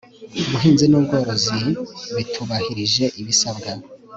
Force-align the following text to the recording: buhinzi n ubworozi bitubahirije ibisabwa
buhinzi 0.49 0.85
n 0.91 0.93
ubworozi 0.99 1.57
bitubahirije 2.15 3.05
ibisabwa 3.21 3.71